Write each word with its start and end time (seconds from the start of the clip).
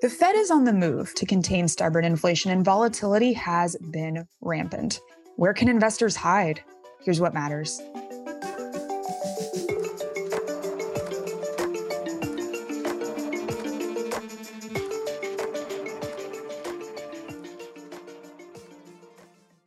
The 0.00 0.08
Fed 0.08 0.36
is 0.36 0.52
on 0.52 0.62
the 0.62 0.72
move 0.72 1.12
to 1.14 1.26
contain 1.26 1.66
stubborn 1.66 2.04
inflation, 2.04 2.52
and 2.52 2.64
volatility 2.64 3.32
has 3.32 3.76
been 3.90 4.28
rampant. 4.40 5.00
Where 5.34 5.52
can 5.52 5.68
investors 5.68 6.14
hide? 6.14 6.62
Here's 7.00 7.20
what 7.20 7.34
matters. 7.34 7.82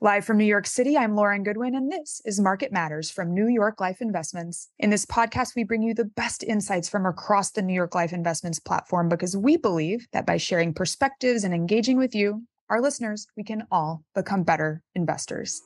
Live 0.04 0.26
from 0.26 0.40
New 0.40 0.46
York 0.46 0.66
City, 0.66 0.98
I'm 0.98 1.16
Lauren 1.16 1.44
Goodwin, 1.44 1.76
and 1.76 1.92
this 1.92 2.24
is 2.26 2.40
Market 2.40 2.72
Matters 2.72 3.12
from 3.12 3.36
New 3.36 3.48
York 3.48 3.80
Life 3.80 4.02
Investments. 4.02 4.68
In 4.80 4.90
this 4.90 5.06
podcast, 5.06 5.56
we 5.56 5.64
bring 5.64 5.84
you 5.84 5.94
the 5.94 6.06
best 6.06 6.44
insights 6.44 6.90
from 6.90 7.06
across 7.06 7.52
the 7.52 7.62
New 7.62 7.76
York 7.76 7.94
Life 7.94 8.12
Investments 8.12 8.58
platform 8.58 9.10
because 9.10 9.38
we 9.38 9.58
believe 9.58 10.08
that 10.12 10.26
by 10.26 10.38
sharing 10.38 10.74
perspectives 10.74 11.44
and 11.44 11.54
engaging 11.54 12.00
with 12.00 12.16
you, 12.16 12.42
our 12.72 12.82
listeners, 12.82 13.28
we 13.38 13.44
can 13.44 13.68
all 13.72 14.04
become 14.16 14.42
better 14.42 14.82
investors. 14.96 15.62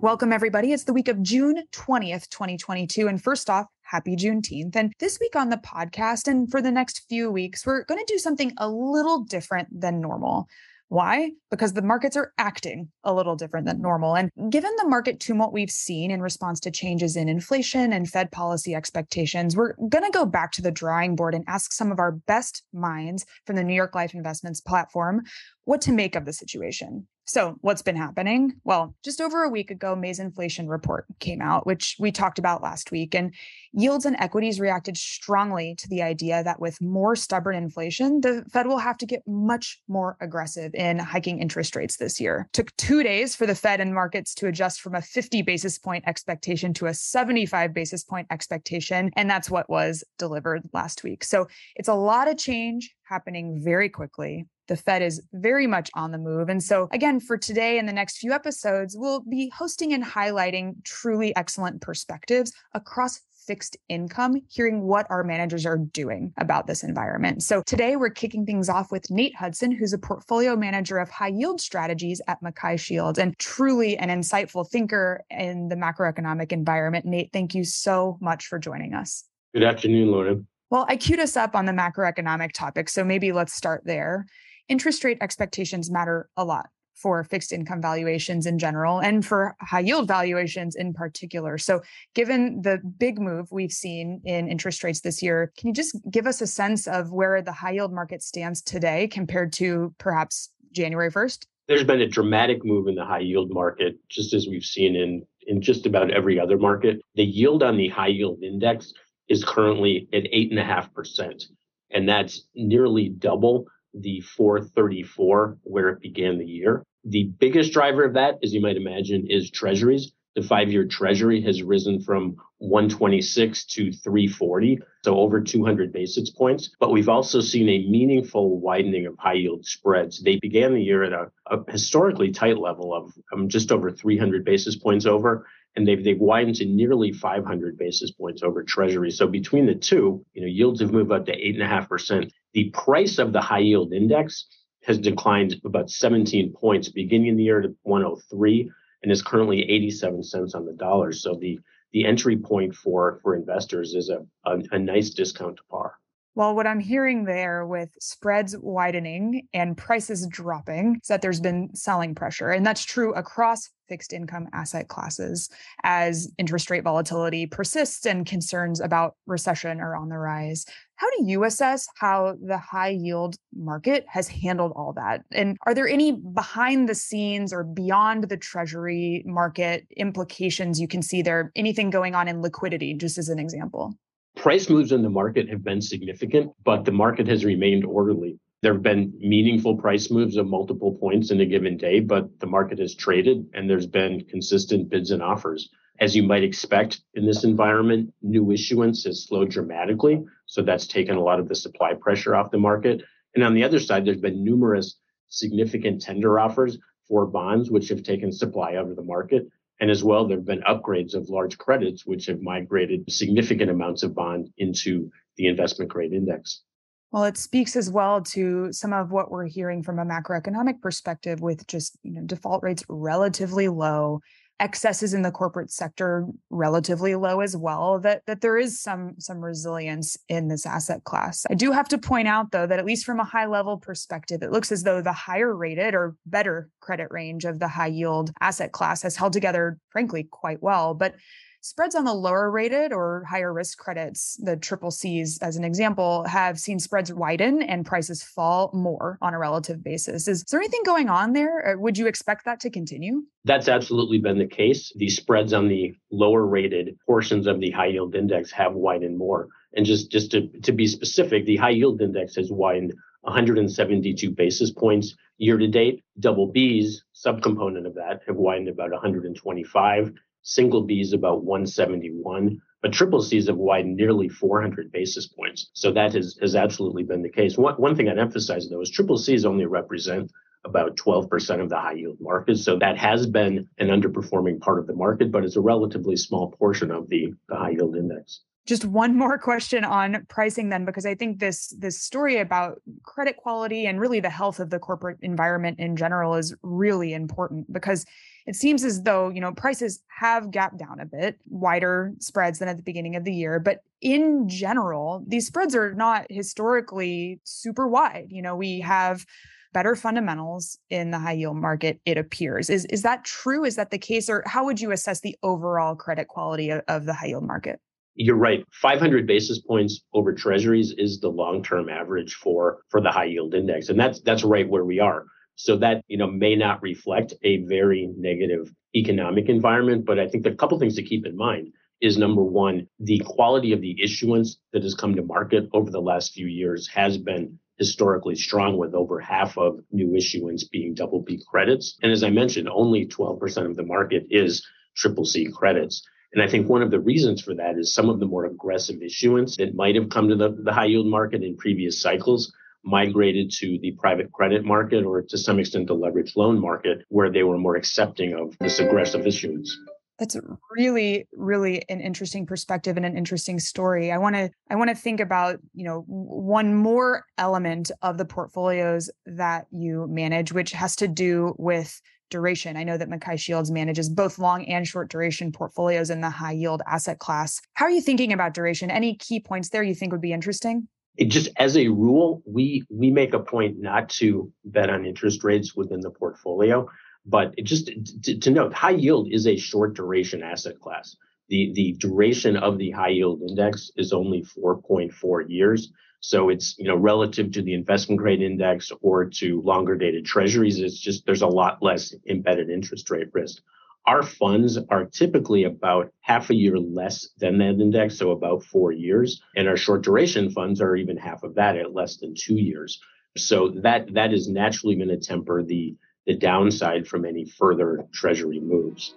Welcome, 0.00 0.32
everybody. 0.32 0.72
It's 0.72 0.84
the 0.84 0.92
week 0.92 1.08
of 1.08 1.20
June 1.24 1.64
20th, 1.72 2.28
2022. 2.28 3.08
And 3.08 3.20
first 3.20 3.50
off, 3.50 3.66
happy 3.82 4.14
Juneteenth. 4.14 4.76
And 4.76 4.92
this 5.00 5.18
week 5.20 5.34
on 5.34 5.50
the 5.50 5.56
podcast, 5.56 6.28
and 6.28 6.48
for 6.48 6.62
the 6.62 6.70
next 6.70 7.02
few 7.08 7.32
weeks, 7.32 7.66
we're 7.66 7.82
going 7.82 7.98
to 7.98 8.12
do 8.12 8.16
something 8.16 8.52
a 8.58 8.68
little 8.68 9.24
different 9.24 9.66
than 9.72 10.00
normal. 10.00 10.46
Why? 10.86 11.32
Because 11.50 11.72
the 11.72 11.82
markets 11.82 12.16
are 12.16 12.32
acting 12.38 12.90
a 13.02 13.12
little 13.12 13.34
different 13.34 13.66
than 13.66 13.82
normal. 13.82 14.14
And 14.14 14.30
given 14.50 14.70
the 14.78 14.86
market 14.86 15.18
tumult 15.18 15.52
we've 15.52 15.68
seen 15.68 16.12
in 16.12 16.22
response 16.22 16.60
to 16.60 16.70
changes 16.70 17.16
in 17.16 17.28
inflation 17.28 17.92
and 17.92 18.08
Fed 18.08 18.30
policy 18.30 18.76
expectations, 18.76 19.56
we're 19.56 19.74
going 19.88 20.04
to 20.04 20.16
go 20.16 20.24
back 20.24 20.52
to 20.52 20.62
the 20.62 20.70
drawing 20.70 21.16
board 21.16 21.34
and 21.34 21.44
ask 21.48 21.72
some 21.72 21.90
of 21.90 21.98
our 21.98 22.12
best 22.12 22.62
minds 22.72 23.26
from 23.46 23.56
the 23.56 23.64
New 23.64 23.74
York 23.74 23.96
Life 23.96 24.14
Investments 24.14 24.60
platform 24.60 25.24
what 25.64 25.80
to 25.80 25.92
make 25.92 26.14
of 26.14 26.24
the 26.24 26.32
situation. 26.32 27.08
So, 27.28 27.58
what's 27.60 27.82
been 27.82 27.94
happening? 27.94 28.54
Well, 28.64 28.94
just 29.04 29.20
over 29.20 29.42
a 29.42 29.50
week 29.50 29.70
ago, 29.70 29.94
May's 29.94 30.18
inflation 30.18 30.66
report 30.66 31.04
came 31.20 31.42
out, 31.42 31.66
which 31.66 31.94
we 31.98 32.10
talked 32.10 32.38
about 32.38 32.62
last 32.62 32.90
week, 32.90 33.14
and 33.14 33.34
yields 33.72 34.06
and 34.06 34.16
equities 34.18 34.58
reacted 34.58 34.96
strongly 34.96 35.74
to 35.74 35.88
the 35.88 36.00
idea 36.00 36.42
that 36.42 36.58
with 36.58 36.80
more 36.80 37.14
stubborn 37.14 37.54
inflation, 37.54 38.22
the 38.22 38.46
Fed 38.50 38.66
will 38.66 38.78
have 38.78 38.96
to 38.98 39.06
get 39.06 39.22
much 39.26 39.78
more 39.88 40.16
aggressive 40.22 40.74
in 40.74 40.98
hiking 40.98 41.38
interest 41.38 41.76
rates 41.76 41.98
this 41.98 42.18
year. 42.18 42.48
Took 42.54 42.74
2 42.76 43.02
days 43.02 43.36
for 43.36 43.44
the 43.44 43.54
Fed 43.54 43.82
and 43.82 43.92
markets 43.92 44.34
to 44.36 44.46
adjust 44.46 44.80
from 44.80 44.94
a 44.94 45.02
50 45.02 45.42
basis 45.42 45.78
point 45.78 46.04
expectation 46.06 46.72
to 46.74 46.86
a 46.86 46.94
75 46.94 47.74
basis 47.74 48.04
point 48.04 48.26
expectation, 48.30 49.10
and 49.16 49.28
that's 49.28 49.50
what 49.50 49.68
was 49.68 50.02
delivered 50.18 50.62
last 50.72 51.04
week. 51.04 51.24
So, 51.24 51.46
it's 51.76 51.88
a 51.88 51.94
lot 51.94 52.26
of 52.26 52.38
change 52.38 52.94
happening 53.02 53.60
very 53.62 53.90
quickly 53.90 54.46
the 54.68 54.76
Fed 54.76 55.02
is 55.02 55.20
very 55.32 55.66
much 55.66 55.90
on 55.94 56.12
the 56.12 56.18
move. 56.18 56.48
And 56.48 56.62
so, 56.62 56.88
again, 56.92 57.18
for 57.20 57.36
today 57.36 57.78
and 57.78 57.88
the 57.88 57.92
next 57.92 58.18
few 58.18 58.32
episodes, 58.32 58.96
we'll 58.96 59.20
be 59.20 59.50
hosting 59.56 59.92
and 59.92 60.04
highlighting 60.04 60.84
truly 60.84 61.34
excellent 61.34 61.80
perspectives 61.80 62.52
across 62.74 63.20
fixed 63.46 63.78
income, 63.88 64.36
hearing 64.50 64.82
what 64.82 65.06
our 65.08 65.24
managers 65.24 65.64
are 65.64 65.78
doing 65.78 66.34
about 66.36 66.66
this 66.66 66.84
environment. 66.84 67.42
So 67.42 67.62
today 67.64 67.96
we're 67.96 68.10
kicking 68.10 68.44
things 68.44 68.68
off 68.68 68.92
with 68.92 69.10
Nate 69.10 69.34
Hudson, 69.34 69.70
who's 69.72 69.94
a 69.94 69.98
portfolio 69.98 70.54
manager 70.54 70.98
of 70.98 71.08
high 71.08 71.28
yield 71.28 71.58
strategies 71.58 72.20
at 72.28 72.42
MacKay 72.42 72.76
Shields 72.76 73.18
and 73.18 73.36
truly 73.38 73.96
an 73.96 74.10
insightful 74.10 74.68
thinker 74.68 75.24
in 75.30 75.68
the 75.68 75.76
macroeconomic 75.76 76.52
environment. 76.52 77.06
Nate, 77.06 77.30
thank 77.32 77.54
you 77.54 77.64
so 77.64 78.18
much 78.20 78.46
for 78.46 78.58
joining 78.58 78.92
us. 78.92 79.24
Good 79.54 79.64
afternoon, 79.64 80.10
Lauren. 80.10 80.46
Well, 80.68 80.84
I 80.86 80.96
queued 80.96 81.18
us 81.18 81.34
up 81.34 81.56
on 81.56 81.64
the 81.64 81.72
macroeconomic 81.72 82.52
topic, 82.52 82.90
so 82.90 83.02
maybe 83.02 83.32
let's 83.32 83.54
start 83.54 83.80
there 83.86 84.26
interest 84.68 85.04
rate 85.04 85.18
expectations 85.20 85.90
matter 85.90 86.28
a 86.36 86.44
lot 86.44 86.68
for 86.98 87.22
fixed 87.22 87.52
income 87.52 87.80
valuations 87.80 88.44
in 88.44 88.58
general 88.58 88.98
and 88.98 89.24
for 89.24 89.54
high 89.60 89.80
yield 89.80 90.08
valuations 90.08 90.74
in 90.74 90.92
particular. 90.92 91.56
So, 91.56 91.80
given 92.14 92.62
the 92.62 92.78
big 92.98 93.20
move 93.20 93.52
we've 93.52 93.72
seen 93.72 94.20
in 94.24 94.48
interest 94.48 94.82
rates 94.82 95.00
this 95.00 95.22
year, 95.22 95.52
can 95.56 95.68
you 95.68 95.74
just 95.74 95.96
give 96.10 96.26
us 96.26 96.40
a 96.40 96.46
sense 96.46 96.86
of 96.86 97.12
where 97.12 97.40
the 97.40 97.52
high 97.52 97.72
yield 97.72 97.92
market 97.92 98.22
stands 98.22 98.60
today 98.60 99.06
compared 99.08 99.52
to 99.54 99.94
perhaps 99.98 100.50
January 100.72 101.10
1st? 101.10 101.46
There's 101.68 101.84
been 101.84 102.00
a 102.00 102.08
dramatic 102.08 102.64
move 102.64 102.88
in 102.88 102.94
the 102.94 103.04
high 103.04 103.20
yield 103.20 103.50
market, 103.52 103.96
just 104.08 104.32
as 104.32 104.48
we've 104.48 104.64
seen 104.64 104.96
in, 104.96 105.24
in 105.46 105.60
just 105.60 105.86
about 105.86 106.10
every 106.10 106.40
other 106.40 106.58
market. 106.58 107.00
The 107.14 107.24
yield 107.24 107.62
on 107.62 107.76
the 107.76 107.88
high 107.88 108.08
yield 108.08 108.42
index 108.42 108.92
is 109.28 109.44
currently 109.44 110.08
at 110.12 110.24
8.5%, 110.24 111.44
and 111.90 112.08
that's 112.08 112.46
nearly 112.54 113.10
double 113.10 113.66
the 114.02 114.20
434 114.20 115.58
where 115.62 115.88
it 115.90 116.00
began 116.00 116.38
the 116.38 116.46
year. 116.46 116.82
The 117.04 117.24
biggest 117.38 117.72
driver 117.72 118.04
of 118.04 118.14
that, 118.14 118.38
as 118.42 118.52
you 118.52 118.60
might 118.60 118.76
imagine, 118.76 119.26
is 119.28 119.50
treasuries. 119.50 120.12
The 120.34 120.42
five 120.42 120.70
year 120.70 120.84
treasury 120.84 121.40
has 121.42 121.62
risen 121.62 122.00
from 122.00 122.36
126 122.58 123.64
to 123.66 123.92
340, 123.92 124.80
so 125.04 125.16
over 125.16 125.40
200 125.40 125.92
basis 125.92 126.30
points. 126.30 126.70
But 126.78 126.92
we've 126.92 127.08
also 127.08 127.40
seen 127.40 127.68
a 127.68 127.88
meaningful 127.88 128.60
widening 128.60 129.06
of 129.06 129.16
high 129.18 129.34
yield 129.34 129.64
spreads. 129.64 130.22
They 130.22 130.36
began 130.36 130.74
the 130.74 130.82
year 130.82 131.02
at 131.02 131.12
a, 131.12 131.30
a 131.46 131.70
historically 131.70 132.30
tight 132.30 132.58
level 132.58 132.94
of 132.94 133.12
um, 133.32 133.48
just 133.48 133.72
over 133.72 133.90
300 133.90 134.44
basis 134.44 134.76
points 134.76 135.06
over 135.06 135.46
and 135.76 135.86
they've 135.86 136.02
they've 136.02 136.20
widened 136.20 136.56
to 136.56 136.66
nearly 136.66 137.12
500 137.12 137.78
basis 137.78 138.10
points 138.10 138.42
over 138.42 138.62
Treasury. 138.62 139.10
So 139.10 139.26
between 139.26 139.66
the 139.66 139.74
two, 139.74 140.24
you 140.34 140.42
know, 140.42 140.48
yields 140.48 140.80
have 140.80 140.92
moved 140.92 141.12
up 141.12 141.26
to 141.26 141.32
eight 141.32 141.54
and 141.54 141.62
a 141.62 141.68
half 141.68 141.88
percent. 141.88 142.32
The 142.54 142.70
price 142.70 143.18
of 143.18 143.32
the 143.32 143.40
high 143.40 143.60
yield 143.60 143.92
index 143.92 144.46
has 144.84 144.98
declined 144.98 145.56
about 145.64 145.90
17 145.90 146.52
points, 146.54 146.88
beginning 146.88 147.36
the 147.36 147.44
year 147.44 147.60
to 147.60 147.74
103, 147.82 148.70
and 149.02 149.12
is 149.12 149.22
currently 149.22 149.62
87 149.70 150.22
cents 150.22 150.54
on 150.54 150.64
the 150.64 150.72
dollar. 150.72 151.12
So 151.12 151.34
the 151.34 151.60
the 151.92 152.04
entry 152.04 152.36
point 152.36 152.74
for 152.74 153.20
for 153.22 153.34
investors 153.34 153.94
is 153.94 154.08
a, 154.10 154.26
a, 154.44 154.62
a 154.72 154.78
nice 154.78 155.10
discount 155.10 155.56
to 155.56 155.62
par. 155.70 155.94
Well, 156.38 156.54
what 156.54 156.68
I'm 156.68 156.78
hearing 156.78 157.24
there 157.24 157.66
with 157.66 157.90
spreads 157.98 158.56
widening 158.56 159.48
and 159.52 159.76
prices 159.76 160.24
dropping 160.28 161.00
is 161.02 161.08
that 161.08 161.20
there's 161.20 161.40
been 161.40 161.74
selling 161.74 162.14
pressure. 162.14 162.50
And 162.50 162.64
that's 162.64 162.84
true 162.84 163.12
across 163.14 163.70
fixed 163.88 164.12
income 164.12 164.46
asset 164.52 164.86
classes 164.86 165.50
as 165.82 166.30
interest 166.38 166.70
rate 166.70 166.84
volatility 166.84 167.46
persists 167.46 168.06
and 168.06 168.24
concerns 168.24 168.78
about 168.78 169.16
recession 169.26 169.80
are 169.80 169.96
on 169.96 170.10
the 170.10 170.16
rise. 170.16 170.64
How 170.94 171.10
do 171.18 171.24
you 171.24 171.42
assess 171.42 171.88
how 171.96 172.36
the 172.40 172.58
high 172.58 172.90
yield 172.90 173.34
market 173.52 174.06
has 174.08 174.28
handled 174.28 174.74
all 174.76 174.92
that? 174.92 175.24
And 175.32 175.56
are 175.66 175.74
there 175.74 175.88
any 175.88 176.12
behind 176.12 176.88
the 176.88 176.94
scenes 176.94 177.52
or 177.52 177.64
beyond 177.64 178.28
the 178.28 178.36
treasury 178.36 179.24
market 179.26 179.88
implications 179.96 180.80
you 180.80 180.86
can 180.86 181.02
see 181.02 181.20
there? 181.20 181.50
Anything 181.56 181.90
going 181.90 182.14
on 182.14 182.28
in 182.28 182.42
liquidity, 182.42 182.94
just 182.94 183.18
as 183.18 183.28
an 183.28 183.40
example? 183.40 183.96
Price 184.38 184.70
moves 184.70 184.92
in 184.92 185.02
the 185.02 185.10
market 185.10 185.48
have 185.48 185.64
been 185.64 185.82
significant, 185.82 186.52
but 186.64 186.84
the 186.84 186.92
market 186.92 187.26
has 187.26 187.44
remained 187.44 187.84
orderly. 187.84 188.38
There 188.62 188.72
have 188.72 188.84
been 188.84 189.12
meaningful 189.18 189.76
price 189.76 190.12
moves 190.12 190.36
of 190.36 190.46
multiple 190.46 190.94
points 190.94 191.32
in 191.32 191.40
a 191.40 191.46
given 191.46 191.76
day, 191.76 191.98
but 191.98 192.38
the 192.38 192.46
market 192.46 192.78
has 192.78 192.94
traded 192.94 193.50
and 193.52 193.68
there's 193.68 193.88
been 193.88 194.24
consistent 194.26 194.90
bids 194.90 195.10
and 195.10 195.24
offers. 195.24 195.68
As 195.98 196.14
you 196.14 196.22
might 196.22 196.44
expect 196.44 197.00
in 197.14 197.26
this 197.26 197.42
environment, 197.42 198.14
new 198.22 198.52
issuance 198.52 199.02
has 199.04 199.24
slowed 199.24 199.50
dramatically. 199.50 200.24
So 200.46 200.62
that's 200.62 200.86
taken 200.86 201.16
a 201.16 201.22
lot 201.22 201.40
of 201.40 201.48
the 201.48 201.56
supply 201.56 201.94
pressure 201.94 202.36
off 202.36 202.52
the 202.52 202.58
market. 202.58 203.02
And 203.34 203.42
on 203.42 203.54
the 203.54 203.64
other 203.64 203.80
side, 203.80 204.04
there's 204.04 204.20
been 204.20 204.44
numerous 204.44 205.00
significant 205.28 206.00
tender 206.00 206.38
offers 206.38 206.78
for 207.08 207.26
bonds, 207.26 207.72
which 207.72 207.88
have 207.88 208.04
taken 208.04 208.30
supply 208.30 208.76
out 208.76 208.88
of 208.88 208.94
the 208.94 209.02
market. 209.02 209.48
And 209.80 209.90
as 209.90 210.02
well, 210.02 210.26
there 210.26 210.38
have 210.38 210.46
been 210.46 210.62
upgrades 210.62 211.14
of 211.14 211.28
large 211.28 211.56
credits, 211.58 212.04
which 212.04 212.26
have 212.26 212.40
migrated 212.40 213.04
significant 213.10 213.70
amounts 213.70 214.02
of 214.02 214.14
bond 214.14 214.50
into 214.58 215.10
the 215.36 215.46
investment 215.46 215.90
grade 215.90 216.12
index. 216.12 216.62
Well, 217.10 217.24
it 217.24 217.38
speaks 217.38 217.74
as 217.74 217.90
well 217.90 218.20
to 218.22 218.72
some 218.72 218.92
of 218.92 219.10
what 219.10 219.30
we're 219.30 219.46
hearing 219.46 219.82
from 219.82 219.98
a 219.98 220.04
macroeconomic 220.04 220.82
perspective 220.82 221.40
with 221.40 221.66
just 221.66 221.96
you 222.02 222.12
know, 222.12 222.22
default 222.26 222.62
rates 222.62 222.84
relatively 222.88 223.68
low, 223.68 224.20
excesses 224.60 225.14
in 225.14 225.22
the 225.22 225.30
corporate 225.30 225.70
sector 225.70 226.26
relatively 226.50 227.14
low 227.14 227.40
as 227.40 227.56
well 227.56 228.00
that 228.00 228.22
that 228.26 228.40
there 228.40 228.58
is 228.58 228.80
some 228.80 229.14
some 229.18 229.38
resilience 229.38 230.16
in 230.28 230.48
this 230.48 230.66
asset 230.66 231.04
class. 231.04 231.46
I 231.50 231.54
do 231.54 231.70
have 231.72 231.88
to 231.88 231.98
point 231.98 232.28
out 232.28 232.50
though 232.50 232.66
that 232.66 232.78
at 232.78 232.84
least 232.84 233.06
from 233.06 233.20
a 233.20 233.24
high 233.24 233.46
level 233.46 233.78
perspective 233.78 234.42
it 234.42 234.50
looks 234.50 234.72
as 234.72 234.82
though 234.82 235.00
the 235.00 235.12
higher 235.12 235.54
rated 235.54 235.94
or 235.94 236.16
better 236.26 236.70
credit 236.80 237.08
range 237.10 237.44
of 237.44 237.58
the 237.60 237.68
high 237.68 237.86
yield 237.86 238.32
asset 238.40 238.72
class 238.72 239.02
has 239.02 239.16
held 239.16 239.32
together 239.32 239.78
frankly 239.90 240.24
quite 240.24 240.62
well 240.62 240.94
but 240.94 241.14
spreads 241.60 241.94
on 241.94 242.04
the 242.04 242.14
lower 242.14 242.50
rated 242.50 242.92
or 242.92 243.24
higher 243.28 243.52
risk 243.52 243.78
credits, 243.78 244.36
the 244.42 244.56
triple 244.56 244.90
C's 244.90 245.38
as 245.38 245.56
an 245.56 245.64
example, 245.64 246.24
have 246.24 246.58
seen 246.58 246.78
spreads 246.78 247.12
widen 247.12 247.62
and 247.62 247.84
prices 247.84 248.22
fall 248.22 248.70
more 248.72 249.18
on 249.20 249.34
a 249.34 249.38
relative 249.38 249.82
basis. 249.82 250.28
Is 250.28 250.44
there 250.44 250.60
anything 250.60 250.82
going 250.84 251.08
on 251.08 251.32
there? 251.32 251.76
Would 251.78 251.98
you 251.98 252.06
expect 252.06 252.44
that 252.44 252.60
to 252.60 252.70
continue? 252.70 253.22
That's 253.44 253.68
absolutely 253.68 254.18
been 254.18 254.38
the 254.38 254.46
case. 254.46 254.92
The 254.96 255.08
spreads 255.08 255.52
on 255.52 255.68
the 255.68 255.94
lower 256.10 256.46
rated 256.46 256.96
portions 257.06 257.46
of 257.46 257.60
the 257.60 257.70
high 257.70 257.86
yield 257.86 258.14
index 258.14 258.50
have 258.52 258.74
widened 258.74 259.18
more. 259.18 259.48
And 259.74 259.84
just, 259.84 260.10
just 260.10 260.30
to, 260.32 260.48
to 260.62 260.72
be 260.72 260.86
specific, 260.86 261.44
the 261.44 261.56
high 261.56 261.70
yield 261.70 262.00
index 262.00 262.36
has 262.36 262.50
widened 262.50 262.94
172 263.22 264.30
basis 264.30 264.70
points 264.70 265.14
year 265.36 265.58
to 265.58 265.66
date. 265.68 266.04
Double 266.18 266.46
B's, 266.46 267.04
subcomponent 267.14 267.86
of 267.86 267.94
that, 267.94 268.22
have 268.26 268.36
widened 268.36 268.68
about 268.68 268.90
125. 268.90 270.12
Single 270.42 270.82
B's 270.82 271.12
about 271.12 271.44
171. 271.44 272.60
But 272.80 272.92
triple 272.92 273.22
C's 273.22 273.48
have 273.48 273.56
widened 273.56 273.96
nearly 273.96 274.28
400 274.28 274.92
basis 274.92 275.26
points. 275.26 275.70
So 275.72 275.90
that 275.92 276.14
has, 276.14 276.38
has 276.40 276.54
absolutely 276.54 277.02
been 277.02 277.22
the 277.22 277.28
case. 277.28 277.58
One, 277.58 277.74
one 277.74 277.96
thing 277.96 278.08
I'd 278.08 278.18
emphasize, 278.18 278.68
though, 278.68 278.80
is 278.80 278.90
triple 278.90 279.18
C's 279.18 279.44
only 279.44 279.66
represent 279.66 280.30
about 280.64 280.96
12% 280.96 281.60
of 281.60 281.68
the 281.68 281.76
high 281.76 281.94
yield 281.94 282.18
market. 282.20 282.56
So 282.58 282.78
that 282.78 282.96
has 282.98 283.26
been 283.26 283.68
an 283.78 283.88
underperforming 283.88 284.60
part 284.60 284.78
of 284.78 284.86
the 284.86 284.94
market, 284.94 285.32
but 285.32 285.44
it's 285.44 285.56
a 285.56 285.60
relatively 285.60 286.16
small 286.16 286.52
portion 286.52 286.90
of 286.90 287.08
the, 287.08 287.34
the 287.48 287.56
high 287.56 287.70
yield 287.70 287.96
index 287.96 288.42
just 288.68 288.84
one 288.84 289.16
more 289.16 289.38
question 289.38 289.82
on 289.82 290.26
pricing 290.28 290.68
then 290.68 290.84
because 290.84 291.06
i 291.06 291.14
think 291.14 291.40
this 291.40 291.74
this 291.78 291.98
story 291.98 292.38
about 292.38 292.82
credit 293.02 293.36
quality 293.38 293.86
and 293.86 293.98
really 293.98 294.20
the 294.20 294.28
health 294.28 294.60
of 294.60 294.68
the 294.68 294.78
corporate 294.78 295.16
environment 295.22 295.80
in 295.80 295.96
general 295.96 296.34
is 296.34 296.54
really 296.62 297.14
important 297.14 297.72
because 297.72 298.04
it 298.48 298.56
seems 298.56 298.82
as 298.82 299.02
though 299.02 299.28
you 299.28 299.40
know 299.40 299.52
prices 299.52 300.02
have 300.08 300.50
gapped 300.50 300.78
down 300.78 300.98
a 300.98 301.06
bit 301.06 301.38
wider 301.48 302.12
spreads 302.18 302.58
than 302.58 302.68
at 302.68 302.76
the 302.76 302.82
beginning 302.82 303.14
of 303.14 303.24
the 303.24 303.32
year 303.32 303.60
but 303.60 303.82
in 304.00 304.48
general 304.48 305.22
these 305.26 305.46
spreads 305.46 305.74
are 305.74 305.94
not 305.94 306.26
historically 306.30 307.40
super 307.44 307.86
wide. 307.88 308.28
You 308.30 308.42
know 308.42 308.56
we 308.56 308.80
have 308.80 309.26
better 309.74 309.94
fundamentals 309.94 310.78
in 310.88 311.10
the 311.10 311.18
high 311.18 311.32
yield 311.32 311.56
market 311.56 312.00
it 312.04 312.16
appears. 312.16 312.70
Is 312.70 312.84
is 312.86 313.02
that 313.02 313.24
true? 313.24 313.64
Is 313.64 313.76
that 313.76 313.90
the 313.90 313.98
case? 313.98 314.28
Or 314.28 314.42
how 314.46 314.64
would 314.64 314.80
you 314.80 314.92
assess 314.92 315.20
the 315.20 315.36
overall 315.42 315.94
credit 315.94 316.28
quality 316.28 316.70
of, 316.70 316.82
of 316.88 317.04
the 317.04 317.12
high 317.12 317.26
yield 317.26 317.44
market? 317.44 317.80
You're 318.14 318.36
right. 318.36 318.64
500 318.72 319.26
basis 319.26 319.60
points 319.60 320.00
over 320.12 320.32
treasuries 320.32 320.92
is 320.98 321.20
the 321.20 321.28
long-term 321.28 321.88
average 321.88 322.34
for 322.34 322.78
for 322.88 323.00
the 323.00 323.10
high 323.10 323.26
yield 323.26 323.54
index, 323.54 323.88
and 323.88 323.98
that's 323.98 324.20
that's 324.20 324.44
right 324.44 324.68
where 324.68 324.84
we 324.84 325.00
are. 325.00 325.26
So 325.60 325.76
that 325.78 326.04
you 326.06 326.16
know 326.16 326.28
may 326.28 326.54
not 326.54 326.82
reflect 326.82 327.34
a 327.42 327.58
very 327.64 328.08
negative 328.16 328.72
economic 328.94 329.48
environment, 329.48 330.06
but 330.06 330.18
I 330.18 330.28
think 330.28 330.44
the 330.44 330.54
couple 330.54 330.78
things 330.78 330.94
to 330.96 331.02
keep 331.02 331.26
in 331.26 331.36
mind 331.36 331.72
is 332.00 332.16
number 332.16 332.42
one, 332.42 332.86
the 333.00 333.18
quality 333.24 333.72
of 333.72 333.80
the 333.80 334.00
issuance 334.00 334.58
that 334.72 334.84
has 334.84 334.94
come 334.94 335.16
to 335.16 335.22
market 335.22 335.68
over 335.72 335.90
the 335.90 336.00
last 336.00 336.32
few 336.32 336.46
years 336.46 336.86
has 336.86 337.18
been 337.18 337.58
historically 337.76 338.36
strong, 338.36 338.76
with 338.76 338.94
over 338.94 339.18
half 339.18 339.58
of 339.58 339.80
new 339.90 340.14
issuance 340.14 340.62
being 340.62 340.94
double 340.94 341.22
B 341.22 341.42
credits. 341.50 341.98
And 342.02 342.12
as 342.12 342.22
I 342.22 342.30
mentioned, 342.30 342.68
only 342.68 343.06
12% 343.06 343.66
of 343.66 343.74
the 343.74 343.84
market 343.84 344.26
is 344.30 344.64
triple 344.96 345.24
C 345.24 345.48
credits. 345.52 346.02
And 346.32 346.42
I 346.42 346.48
think 346.48 346.68
one 346.68 346.82
of 346.82 346.90
the 346.92 347.00
reasons 347.00 347.42
for 347.42 347.54
that 347.54 347.78
is 347.78 347.92
some 347.92 348.08
of 348.08 348.20
the 348.20 348.26
more 348.26 348.44
aggressive 348.44 349.02
issuance 349.02 349.56
that 349.56 349.74
might 349.74 349.96
have 349.96 350.10
come 350.10 350.28
to 350.28 350.36
the, 350.36 350.56
the 350.62 350.72
high 350.72 350.86
yield 350.86 351.06
market 351.06 351.42
in 351.42 351.56
previous 351.56 352.00
cycles 352.00 352.52
migrated 352.84 353.50
to 353.50 353.78
the 353.82 353.92
private 353.98 354.32
credit 354.32 354.64
market 354.64 355.04
or 355.04 355.22
to 355.22 355.36
some 355.36 355.58
extent 355.58 355.86
the 355.86 355.94
leveraged 355.94 356.36
loan 356.36 356.60
market 356.60 357.04
where 357.08 357.30
they 357.30 357.42
were 357.42 357.58
more 357.58 357.76
accepting 357.76 358.34
of 358.34 358.56
this 358.60 358.78
aggressive 358.78 359.26
issuance 359.26 359.76
that's 360.18 360.36
really 360.76 361.26
really 361.32 361.84
an 361.88 362.00
interesting 362.00 362.46
perspective 362.46 362.96
and 362.96 363.06
an 363.06 363.16
interesting 363.16 363.58
story 363.58 364.10
i 364.10 364.18
want 364.18 364.34
to 364.34 364.50
i 364.70 364.76
want 364.76 364.88
to 364.88 364.96
think 364.96 365.20
about 365.20 365.58
you 365.74 365.84
know 365.84 366.04
one 366.06 366.74
more 366.74 367.24
element 367.36 367.90
of 368.02 368.18
the 368.18 368.24
portfolios 368.24 369.10
that 369.26 369.66
you 369.70 370.06
manage 370.08 370.52
which 370.52 370.72
has 370.72 370.96
to 370.96 371.08
do 371.08 371.54
with 371.58 372.00
duration. 372.30 372.76
I 372.76 372.84
know 372.84 372.96
that 372.96 373.08
MacKay 373.08 373.36
Shields 373.36 373.70
manages 373.70 374.08
both 374.08 374.38
long 374.38 374.64
and 374.66 374.86
short 374.86 375.10
duration 375.10 375.52
portfolios 375.52 376.10
in 376.10 376.20
the 376.20 376.30
high 376.30 376.52
yield 376.52 376.82
asset 376.86 377.18
class. 377.18 377.60
How 377.74 377.86
are 377.86 377.90
you 377.90 378.00
thinking 378.00 378.32
about 378.32 378.54
duration? 378.54 378.90
Any 378.90 379.16
key 379.16 379.40
points 379.40 379.70
there 379.70 379.82
you 379.82 379.94
think 379.94 380.12
would 380.12 380.20
be 380.20 380.32
interesting? 380.32 380.88
It 381.18 381.26
just 381.26 381.48
as 381.56 381.76
a 381.76 381.88
rule, 381.88 382.42
we 382.46 382.84
we 382.88 383.10
make 383.10 383.34
a 383.34 383.40
point 383.40 383.76
not 383.80 384.08
to 384.20 384.52
bet 384.64 384.88
on 384.88 385.04
interest 385.04 385.42
rates 385.42 385.74
within 385.74 386.00
the 386.00 386.10
portfolio, 386.10 386.88
but 387.26 387.54
it 387.56 387.64
just 387.64 387.90
to, 388.22 388.38
to 388.38 388.50
note, 388.50 388.72
high 388.72 388.90
yield 388.90 389.28
is 389.30 389.46
a 389.46 389.56
short 389.56 389.94
duration 389.94 390.42
asset 390.42 390.78
class. 390.80 391.16
The 391.48 391.72
the 391.74 391.92
duration 391.98 392.56
of 392.56 392.78
the 392.78 392.92
high 392.92 393.08
yield 393.08 393.42
index 393.42 393.90
is 393.96 394.12
only 394.12 394.42
4.4 394.42 395.44
years. 395.48 395.92
So 396.20 396.48
it's, 396.48 396.76
you 396.78 396.86
know, 396.86 396.96
relative 396.96 397.52
to 397.52 397.62
the 397.62 397.74
investment 397.74 398.20
grade 398.20 398.42
index 398.42 398.90
or 399.00 399.24
to 399.24 399.62
longer 399.62 399.96
dated 399.96 400.24
treasuries, 400.24 400.80
it's 400.80 400.98
just 400.98 401.26
there's 401.26 401.42
a 401.42 401.46
lot 401.46 401.82
less 401.82 402.14
embedded 402.28 402.70
interest 402.70 403.10
rate 403.10 403.28
risk. 403.32 403.62
Our 404.08 404.22
funds 404.22 404.78
are 404.88 405.04
typically 405.04 405.64
about 405.64 406.10
half 406.22 406.48
a 406.48 406.54
year 406.54 406.78
less 406.78 407.28
than 407.36 407.58
that 407.58 407.78
index, 407.78 408.16
so 408.16 408.30
about 408.30 408.64
four 408.64 408.90
years. 408.90 409.42
And 409.54 409.68
our 409.68 409.76
short 409.76 410.02
duration 410.02 410.50
funds 410.50 410.80
are 410.80 410.96
even 410.96 411.18
half 411.18 411.42
of 411.42 411.56
that 411.56 411.76
at 411.76 411.92
less 411.92 412.16
than 412.16 412.34
two 412.34 412.56
years. 412.56 412.98
So 413.36 413.68
that 413.82 414.14
that 414.14 414.32
is 414.32 414.48
naturally 414.48 414.96
going 414.96 415.10
to 415.10 415.18
temper 415.18 415.62
the 415.62 415.94
the 416.26 416.34
downside 416.34 417.06
from 417.06 417.26
any 417.26 417.44
further 417.44 418.06
treasury 418.10 418.60
moves. 418.60 419.14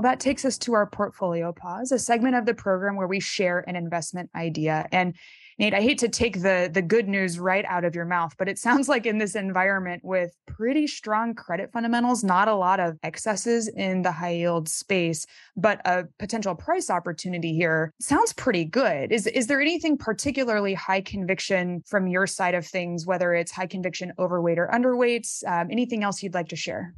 Well, 0.00 0.10
that 0.10 0.18
takes 0.20 0.46
us 0.46 0.56
to 0.60 0.72
our 0.72 0.86
portfolio 0.86 1.52
pause, 1.52 1.92
a 1.92 1.98
segment 1.98 2.34
of 2.34 2.46
the 2.46 2.54
program 2.54 2.96
where 2.96 3.06
we 3.06 3.20
share 3.20 3.62
an 3.68 3.76
investment 3.76 4.30
idea. 4.34 4.88
And 4.92 5.14
Nate, 5.58 5.74
I 5.74 5.82
hate 5.82 5.98
to 5.98 6.08
take 6.08 6.40
the 6.40 6.70
the 6.72 6.80
good 6.80 7.06
news 7.06 7.38
right 7.38 7.66
out 7.66 7.84
of 7.84 7.94
your 7.94 8.06
mouth, 8.06 8.34
but 8.38 8.48
it 8.48 8.58
sounds 8.58 8.88
like 8.88 9.04
in 9.04 9.18
this 9.18 9.34
environment 9.34 10.02
with 10.02 10.34
pretty 10.46 10.86
strong 10.86 11.34
credit 11.34 11.70
fundamentals, 11.70 12.24
not 12.24 12.48
a 12.48 12.54
lot 12.54 12.80
of 12.80 12.96
excesses 13.02 13.68
in 13.68 14.00
the 14.00 14.10
high 14.10 14.36
yield 14.36 14.70
space, 14.70 15.26
but 15.54 15.82
a 15.86 16.04
potential 16.18 16.54
price 16.54 16.88
opportunity 16.88 17.52
here 17.52 17.92
sounds 18.00 18.32
pretty 18.32 18.64
good. 18.64 19.12
Is 19.12 19.26
is 19.26 19.48
there 19.48 19.60
anything 19.60 19.98
particularly 19.98 20.72
high 20.72 21.02
conviction 21.02 21.82
from 21.86 22.06
your 22.06 22.26
side 22.26 22.54
of 22.54 22.66
things, 22.66 23.04
whether 23.04 23.34
it's 23.34 23.52
high 23.52 23.66
conviction 23.66 24.14
overweight 24.18 24.58
or 24.58 24.70
underweights? 24.72 25.46
Um, 25.46 25.68
anything 25.70 26.02
else 26.04 26.22
you'd 26.22 26.32
like 26.32 26.48
to 26.48 26.56
share? 26.56 26.94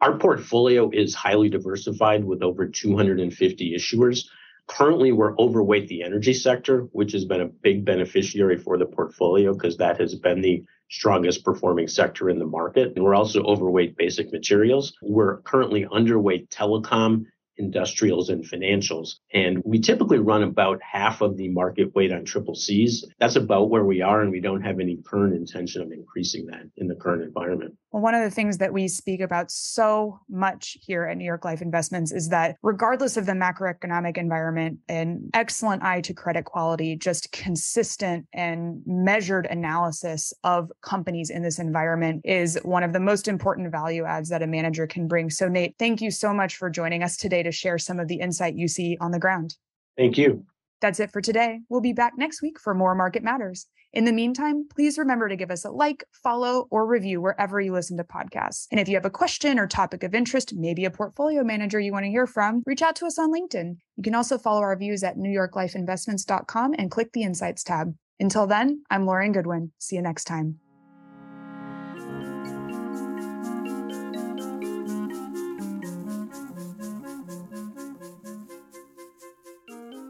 Our 0.00 0.18
portfolio 0.18 0.90
is 0.90 1.14
highly 1.14 1.48
diversified 1.48 2.24
with 2.24 2.42
over 2.42 2.66
250 2.66 3.74
issuers. 3.74 4.26
Currently, 4.66 5.12
we're 5.12 5.36
overweight 5.38 5.88
the 5.88 6.02
energy 6.02 6.34
sector, 6.34 6.88
which 6.92 7.12
has 7.12 7.24
been 7.24 7.40
a 7.40 7.48
big 7.48 7.84
beneficiary 7.84 8.58
for 8.58 8.76
the 8.76 8.84
portfolio 8.84 9.54
because 9.54 9.78
that 9.78 9.98
has 9.98 10.14
been 10.14 10.42
the 10.42 10.64
strongest 10.90 11.44
performing 11.44 11.88
sector 11.88 12.28
in 12.28 12.38
the 12.38 12.46
market. 12.46 12.92
And 12.94 13.04
we're 13.04 13.14
also 13.14 13.42
overweight 13.44 13.96
basic 13.96 14.32
materials. 14.32 14.92
We're 15.00 15.38
currently 15.42 15.86
underweight 15.86 16.48
telecom 16.48 17.24
industrials 17.58 18.28
and 18.28 18.44
financials. 18.44 19.16
And 19.32 19.62
we 19.64 19.80
typically 19.80 20.18
run 20.18 20.42
about 20.42 20.80
half 20.82 21.20
of 21.20 21.36
the 21.36 21.48
market 21.48 21.94
weight 21.94 22.12
on 22.12 22.24
triple 22.24 22.54
C's. 22.54 23.04
That's 23.18 23.36
about 23.36 23.70
where 23.70 23.84
we 23.84 24.02
are, 24.02 24.20
and 24.20 24.30
we 24.30 24.40
don't 24.40 24.62
have 24.62 24.80
any 24.80 24.98
current 25.04 25.34
intention 25.34 25.82
of 25.82 25.92
increasing 25.92 26.46
that 26.46 26.62
in 26.76 26.88
the 26.88 26.94
current 26.94 27.22
environment. 27.22 27.76
Well, 27.92 28.02
one 28.02 28.14
of 28.14 28.22
the 28.22 28.30
things 28.30 28.58
that 28.58 28.72
we 28.72 28.88
speak 28.88 29.20
about 29.20 29.50
so 29.50 30.20
much 30.28 30.76
here 30.82 31.04
at 31.04 31.16
New 31.16 31.24
York 31.24 31.44
Life 31.44 31.62
Investments 31.62 32.12
is 32.12 32.28
that 32.28 32.56
regardless 32.62 33.16
of 33.16 33.26
the 33.26 33.32
macroeconomic 33.32 34.18
environment, 34.18 34.78
an 34.88 35.30
excellent 35.32 35.82
eye 35.82 36.02
to 36.02 36.12
credit 36.12 36.44
quality, 36.44 36.96
just 36.96 37.32
consistent 37.32 38.26
and 38.34 38.82
measured 38.86 39.46
analysis 39.46 40.32
of 40.44 40.70
companies 40.82 41.30
in 41.30 41.42
this 41.42 41.58
environment 41.58 42.20
is 42.24 42.58
one 42.64 42.82
of 42.82 42.92
the 42.92 43.00
most 43.00 43.28
important 43.28 43.70
value 43.70 44.04
adds 44.04 44.28
that 44.28 44.42
a 44.42 44.46
manager 44.46 44.86
can 44.86 45.08
bring. 45.08 45.30
So, 45.30 45.48
Nate, 45.48 45.74
thank 45.78 46.02
you 46.02 46.10
so 46.10 46.34
much 46.34 46.56
for 46.56 46.68
joining 46.68 47.02
us 47.02 47.16
today 47.16 47.42
to 47.46 47.52
share 47.52 47.78
some 47.78 47.98
of 47.98 48.08
the 48.08 48.20
insight 48.20 48.54
you 48.54 48.68
see 48.68 48.96
on 49.00 49.10
the 49.10 49.18
ground. 49.18 49.56
Thank 49.96 50.18
you. 50.18 50.44
That's 50.80 51.00
it 51.00 51.10
for 51.10 51.20
today. 51.20 51.60
We'll 51.68 51.80
be 51.80 51.92
back 51.92 52.14
next 52.16 52.42
week 52.42 52.60
for 52.60 52.74
more 52.74 52.94
Market 52.94 53.22
Matters. 53.22 53.66
In 53.92 54.04
the 54.04 54.12
meantime, 54.12 54.68
please 54.68 54.98
remember 54.98 55.26
to 55.28 55.36
give 55.36 55.50
us 55.50 55.64
a 55.64 55.70
like, 55.70 56.04
follow, 56.22 56.66
or 56.70 56.86
review 56.86 57.22
wherever 57.22 57.60
you 57.60 57.72
listen 57.72 57.96
to 57.96 58.04
podcasts. 58.04 58.66
And 58.70 58.78
if 58.78 58.88
you 58.88 58.94
have 58.94 59.06
a 59.06 59.10
question 59.10 59.58
or 59.58 59.66
topic 59.66 60.02
of 60.02 60.14
interest, 60.14 60.54
maybe 60.54 60.84
a 60.84 60.90
portfolio 60.90 61.42
manager 61.42 61.80
you 61.80 61.92
want 61.92 62.04
to 62.04 62.10
hear 62.10 62.26
from, 62.26 62.62
reach 62.66 62.82
out 62.82 62.94
to 62.96 63.06
us 63.06 63.18
on 63.18 63.32
LinkedIn. 63.32 63.76
You 63.96 64.02
can 64.02 64.14
also 64.14 64.36
follow 64.36 64.60
our 64.60 64.76
views 64.76 65.02
at 65.02 65.16
newyorklifeinvestments.com 65.16 66.74
and 66.76 66.90
click 66.90 67.12
the 67.12 67.22
Insights 67.22 67.64
tab. 67.64 67.94
Until 68.20 68.46
then, 68.46 68.82
I'm 68.90 69.06
Lauren 69.06 69.32
Goodwin. 69.32 69.72
See 69.78 69.96
you 69.96 70.02
next 70.02 70.24
time. 70.24 70.60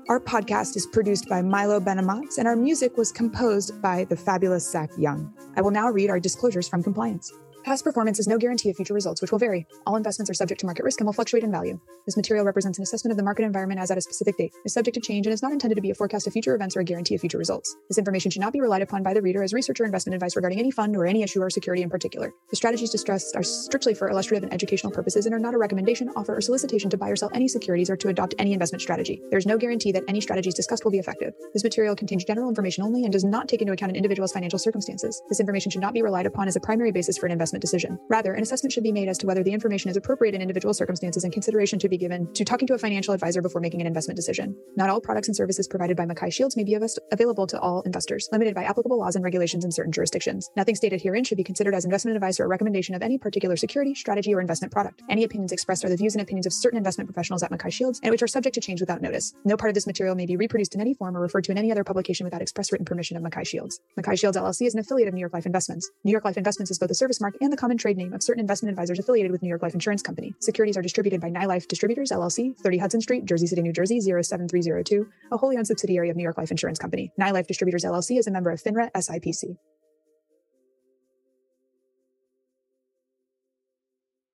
Our 0.09 0.21
podcast 0.21 0.77
is 0.77 0.87
produced 0.87 1.29
by 1.29 1.43
Milo 1.43 1.81
Benamatz, 1.81 2.39
and 2.39 2.47
our 2.47 2.55
music 2.55 2.97
was 2.97 3.11
composed 3.11 3.83
by 3.83 4.05
the 4.05 4.15
fabulous 4.17 4.71
Zach 4.71 4.89
Young. 4.97 5.35
I 5.57 5.63
will 5.63 5.73
now 5.73 5.91
read 5.91 6.11
our 6.11 6.21
disclosures 6.21 6.69
from 6.69 6.85
compliance. 6.85 7.33
Past 7.67 7.83
performance 7.83 8.21
is 8.21 8.29
no 8.29 8.39
guarantee 8.39 8.71
of 8.71 8.77
future 8.77 8.95
results, 8.95 9.21
which 9.21 9.33
will 9.33 9.41
vary. 9.41 9.67
All 9.89 9.97
investments 9.97 10.31
are 10.31 10.35
subject 10.35 10.61
to 10.61 10.67
market 10.67 10.85
risk 10.85 11.01
and 11.01 11.07
will 11.09 11.13
fluctuate 11.13 11.43
in 11.43 11.51
value. 11.51 11.81
This 12.05 12.17
material 12.17 12.47
represents 12.47 12.79
an 12.79 12.85
assessment 12.85 13.11
of 13.11 13.17
the 13.17 13.25
market 13.25 13.43
environment 13.43 13.81
as 13.81 13.91
at 13.91 13.99
a 13.99 14.01
specific 14.01 14.37
date, 14.39 14.53
is 14.65 14.73
subject 14.73 14.95
to 14.95 15.01
change, 15.01 15.27
and 15.27 15.35
is 15.35 15.43
not 15.43 15.51
intended 15.51 15.75
to 15.75 15.81
be 15.81 15.91
a 15.91 15.95
forecast 15.97 16.29
of 16.29 16.33
future 16.33 16.55
events 16.55 16.77
or 16.77 16.81
a 16.81 16.85
guarantee 16.85 17.17
of 17.17 17.21
future 17.21 17.39
results. 17.39 17.75
This 17.89 17.99
information 17.99 18.31
should 18.31 18.41
not 18.41 18.53
be 18.53 18.61
relied 18.61 18.83
upon 18.83 19.03
by 19.03 19.15
the 19.15 19.21
reader 19.21 19.43
as 19.43 19.53
research 19.53 19.81
or 19.81 19.85
investment 19.85 20.15
advice 20.15 20.37
regarding 20.37 20.61
any 20.61 20.71
fund 20.71 20.95
or 20.95 21.07
any 21.07 21.25
issue 21.25 21.43
or 21.43 21.51
security 21.51 21.83
in 21.83 21.91
particular. 21.91 22.33
The 22.51 22.55
strategies 22.55 22.91
discussed 22.91 23.35
are 23.35 23.43
strictly 23.43 23.95
for 23.95 24.11
illustrative 24.11 24.45
and 24.45 24.53
educational 24.53 24.93
purposes 24.93 25.27
and 25.27 25.35
are 25.35 25.41
not 25.41 25.55
a 25.55 25.59
recommendation, 25.59 26.09
offer, 26.15 26.37
or 26.37 26.41
solicitation 26.41 26.89
to 26.91 26.97
buy 26.97 27.09
or 27.09 27.17
sell 27.17 27.33
any 27.35 27.49
securities 27.49 27.91
or 27.91 27.97
to 27.97 28.11
adopt 28.11 28.37
any 28.39 28.53
investment 28.53 28.81
strategy. 28.81 29.21
There 29.31 29.41
is 29.41 29.47
no 29.47 29.59
guarantee 29.59 29.91
that 29.91 30.05
any 30.07 30.21
strategies 30.21 30.55
discussed 30.55 30.85
will 30.85 30.93
be 30.93 31.01
effective. 31.01 31.35
This 31.53 31.65
material 31.65 31.97
contains 31.97 32.25
general 32.25 32.49
information 32.49 32.85
only 32.85 33.03
and 33.03 33.13
does 33.13 33.25
not 33.25 33.49
take 33.49 33.61
into 33.61 33.73
account 33.73 33.91
an 33.91 33.97
individual's 33.97 34.31
financial 34.31 34.61
circumstances. 34.61 35.21
This 35.29 35.41
information 35.41 35.73
should 35.73 35.83
not 35.83 35.95
be 35.95 36.03
relied 36.03 36.27
upon 36.27 36.47
as 36.47 36.55
a 36.55 36.61
primary 36.61 36.93
basis 36.93 37.19
for 37.19 37.27
an 37.27 37.33
investment 37.33 37.56
decision. 37.61 37.99
Rather, 38.09 38.33
an 38.33 38.43
assessment 38.43 38.73
should 38.73 38.83
be 38.83 38.93
made 38.93 39.09
as 39.09 39.19
to 39.19 39.27
whether 39.27 39.43
the 39.43 39.53
information 39.53 39.91
is 39.91 39.97
appropriate 39.97 40.35
in 40.35 40.41
individual 40.41 40.75
circumstances 40.75 41.25
and 41.25 41.33
consideration 41.33 41.79
to 41.79 41.89
be 41.89 41.99
given 41.99 42.33
to 42.35 42.45
talking 42.45 42.67
to 42.67 42.75
a 42.75 42.79
financial 42.79 43.15
advisor 43.15 43.43
before 43.43 43.61
making 43.61 43.81
an 43.81 43.87
investment 43.87 44.17
decision. 44.17 44.57
Not 44.77 44.91
all 44.91 45.01
products 45.01 45.29
and 45.29 45.37
services 45.37 45.69
provided 45.69 45.97
by 45.97 46.07
MacKay 46.07 46.31
Shields 46.31 46.57
may 46.57 46.65
be 46.65 46.79
available 47.13 47.47
to 47.47 47.61
all 47.61 47.83
investors, 47.83 48.29
limited 48.33 48.55
by 48.55 48.65
applicable 48.65 48.99
laws 48.99 49.17
and 49.17 49.25
regulations 49.25 49.65
in 49.65 49.73
certain 49.73 49.93
jurisdictions. 49.93 50.51
Nothing 50.57 50.75
stated 50.75 51.01
herein 51.01 51.25
should 51.25 51.39
be 51.39 51.45
considered 51.45 51.75
as 51.75 51.85
investment 51.85 52.17
advice 52.17 52.41
or 52.41 52.45
a 52.45 52.49
recommendation 52.49 52.95
of 52.95 53.03
any 53.03 53.19
particular 53.19 53.57
security, 53.57 53.95
strategy, 53.95 54.35
or 54.35 54.41
investment 54.41 54.73
product. 54.73 55.03
Any 55.09 55.25
opinions 55.25 55.53
expressed 55.53 55.85
are 55.85 55.89
the 55.89 55.97
views 55.97 56.15
and 56.15 56.23
opinions 56.23 56.47
of 56.47 56.53
certain 56.53 56.77
investment 56.77 57.09
professionals 57.09 57.43
at 57.43 57.51
MacKay 57.51 57.71
Shields 57.71 58.01
and 58.03 58.11
which 58.11 58.23
are 58.23 58.27
subject 58.27 58.55
to 58.55 58.61
change 58.61 58.81
without 58.81 59.03
notice. 59.03 59.35
No 59.45 59.57
part 59.57 59.71
of 59.71 59.75
this 59.75 59.87
material 59.87 60.15
may 60.15 60.27
be 60.27 60.37
reproduced 60.37 60.75
in 60.75 60.81
any 60.81 60.95
form 60.95 61.17
or 61.17 61.21
referred 61.21 61.45
to 61.45 61.53
in 61.53 61.59
any 61.59 61.73
other 61.73 61.85
publication 61.85 62.25
without 62.25 62.43
express 62.43 62.73
written 62.73 62.85
permission 62.85 63.17
of 63.17 63.23
MacKay 63.23 63.45
Shields. 63.45 63.81
MacKay 63.97 64.17
Shields 64.17 64.37
LLC 64.37 64.67
is 64.67 64.75
an 64.75 64.81
affiliate 64.81 65.09
of 65.09 65.15
New 65.15 65.21
York 65.21 65.33
Life 65.33 65.47
Investments. 65.47 65.91
New 66.05 66.13
York 66.13 66.25
Life 66.25 66.37
Investments 66.37 66.71
is 66.71 66.79
both 66.79 66.91
a 66.91 66.95
service 66.95 67.21
mark 67.21 67.35
and 67.47 67.53
the 67.53 67.57
common 67.57 67.79
trade 67.79 67.97
name 67.97 68.13
of 68.13 68.23
certain 68.23 68.41
investment 68.41 68.73
advisors 68.73 68.99
affiliated 68.99 69.31
with 69.31 69.41
New 69.41 69.49
York 69.49 69.63
Life 69.63 69.73
Insurance 69.73 70.03
Company. 70.03 70.35
Securities 70.41 70.77
are 70.77 70.83
distributed 70.83 71.21
by 71.21 71.31
NyLife 71.31 71.69
Distributors 71.69 72.11
LLC, 72.11 72.59
30 72.59 72.79
Hudson 72.79 73.01
Street, 73.01 73.25
Jersey 73.25 73.47
City, 73.47 73.63
New 73.63 73.73
Jersey 73.73 74.01
07302, 74.01 75.09
a 75.31 75.37
wholly 75.37 75.57
owned 75.57 75.69
subsidiary 75.69 76.11
of 76.11 76.17
New 76.17 76.25
York 76.25 76.37
Life 76.37 76.51
Insurance 76.51 76.79
Company. 76.79 77.13
NyLife 77.21 77.47
Distributors 77.47 77.85
LLC 77.85 78.19
is 78.19 78.27
a 78.27 78.33
member 78.33 78.51
of 78.51 78.61
FINRA 78.61 78.91
SIPC. 78.93 79.57